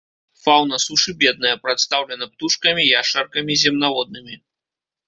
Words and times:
Фаўна 0.45 0.79
сушы 0.85 1.11
бедная, 1.25 1.53
прадстаўлена 1.67 2.25
птушкамі, 2.33 2.89
яшчаркамі, 2.99 3.63
земнаводнымі. 3.67 4.33